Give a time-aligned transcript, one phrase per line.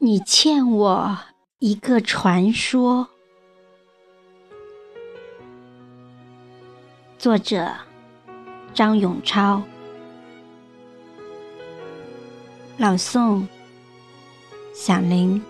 [0.00, 1.18] 你欠我
[1.58, 3.08] 一个传说。
[7.18, 7.68] 作者：
[8.72, 9.60] 张永超，
[12.76, 13.44] 朗诵：
[14.72, 15.42] 响铃。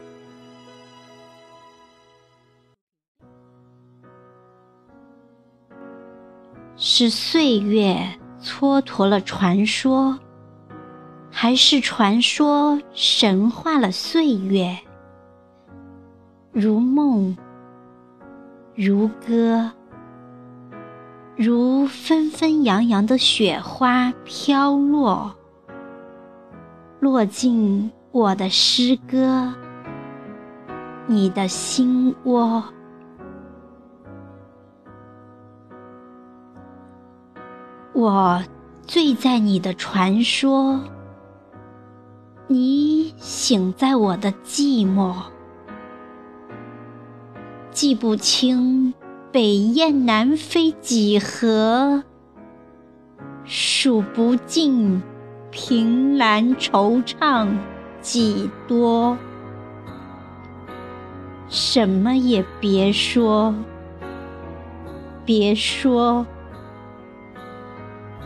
[6.79, 10.19] 是岁月蹉跎了传说。
[11.41, 14.77] 还是传说神化了岁月，
[16.51, 17.37] 如梦，
[18.75, 19.71] 如歌，
[21.37, 25.33] 如纷纷扬扬的雪花飘落，
[26.99, 29.55] 落进我的诗歌，
[31.07, 32.65] 你的心窝。
[37.93, 38.43] 我
[38.83, 40.81] 醉在你的传说。
[42.51, 45.15] 你醒在我的寂寞，
[47.71, 48.95] 记不清
[49.31, 52.05] 北雁南飞几何，
[53.45, 55.03] 数不尽
[55.51, 57.55] 凭栏惆怅
[58.01, 59.19] 几多。
[61.51, 63.55] 什么也别说，
[65.27, 66.27] 别说，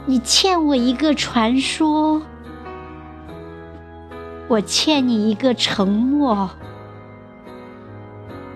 [0.06, 2.22] 你欠我一个传说。
[4.52, 6.50] 我欠你一个承诺，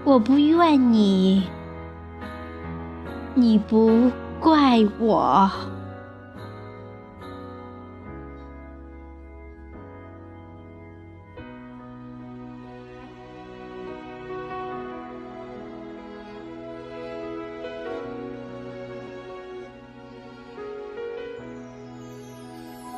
[0.05, 1.49] 我不怨你，
[3.33, 5.51] 你不怪我。